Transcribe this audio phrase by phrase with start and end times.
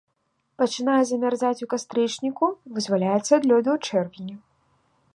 [0.61, 4.35] Пачынае замярзаць у кастрычніку, вызваляецца ад лёду ў чэрвені.